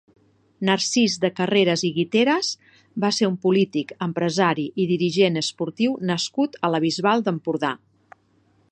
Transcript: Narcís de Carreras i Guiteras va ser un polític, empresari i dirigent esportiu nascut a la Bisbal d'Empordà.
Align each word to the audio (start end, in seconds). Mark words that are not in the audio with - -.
Narcís 0.67 1.17
de 1.25 1.29
Carreras 1.39 1.83
i 1.89 1.91
Guiteras 1.97 2.49
va 3.05 3.11
ser 3.19 3.29
un 3.33 3.37
polític, 3.45 3.93
empresari 4.07 4.67
i 4.85 4.89
dirigent 4.95 5.39
esportiu 5.45 5.95
nascut 6.13 6.61
a 6.71 6.75
la 6.77 6.83
Bisbal 6.89 7.29
d'Empordà. 7.31 7.73